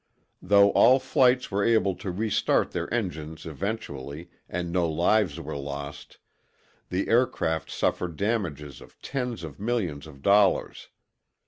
Though 0.41 0.71
all 0.71 0.97
flights 0.97 1.51
were 1.51 1.63
able 1.63 1.93
to 1.97 2.09
restart 2.09 2.71
their 2.71 2.91
engines 2.91 3.45
eventually 3.45 4.31
and 4.49 4.71
no 4.71 4.89
lives 4.89 5.39
were 5.39 5.55
lost, 5.55 6.17
the 6.89 7.07
aircraft 7.07 7.69
suffered 7.69 8.15
damages 8.17 8.81
of 8.81 8.99
tens 9.03 9.43
of 9.43 9.59
millions 9.59 10.07
of 10.07 10.23
dollars. 10.23 10.87